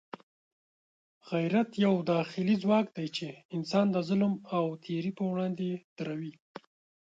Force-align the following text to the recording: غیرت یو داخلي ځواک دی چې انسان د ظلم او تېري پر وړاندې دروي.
غیرت 1.29 1.69
یو 1.85 1.95
داخلي 2.13 2.55
ځواک 2.63 2.87
دی 2.97 3.07
چې 3.17 3.27
انسان 3.55 3.85
د 3.91 3.97
ظلم 4.09 4.33
او 4.57 4.65
تېري 4.83 5.11
پر 5.17 5.25
وړاندې 5.31 5.69
دروي. 5.97 6.33